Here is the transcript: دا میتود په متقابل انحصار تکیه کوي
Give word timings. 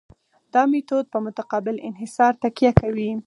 دا 0.53 0.61
میتود 0.71 1.05
په 1.13 1.19
متقابل 1.25 1.75
انحصار 1.87 2.33
تکیه 2.43 2.71
کوي 2.81 3.09